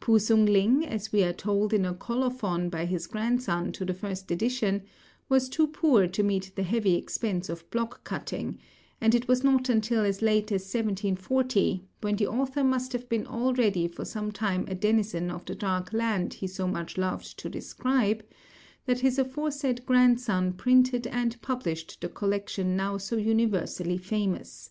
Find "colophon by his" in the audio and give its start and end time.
1.94-3.06